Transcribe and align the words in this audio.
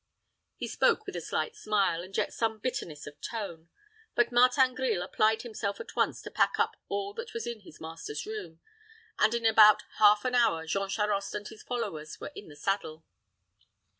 He 0.55 0.67
spoke 0.67 1.05
with 1.05 1.15
a 1.15 1.21
slight 1.21 1.55
smile, 1.55 2.01
and 2.01 2.17
yet 2.17 2.33
some 2.33 2.57
bitterness 2.57 3.05
of 3.05 3.21
tone; 3.21 3.69
but 4.15 4.31
Martin 4.31 4.73
Grille 4.73 5.03
applied 5.03 5.43
himself 5.43 5.79
at 5.79 5.95
once 5.95 6.23
to 6.23 6.31
pack 6.31 6.53
up 6.59 6.75
all 6.89 7.13
that 7.13 7.35
was 7.35 7.45
in 7.45 7.59
his 7.59 7.79
master's 7.79 8.25
room, 8.25 8.61
and 9.19 9.35
in 9.35 9.45
about 9.45 9.83
half 9.99 10.25
an 10.25 10.33
hour 10.33 10.65
Jean 10.65 10.89
Charost 10.89 11.35
and 11.35 11.47
his 11.47 11.61
followers 11.61 12.19
were 12.19 12.31
in 12.33 12.47
the 12.47 12.55
saddle. 12.55 13.05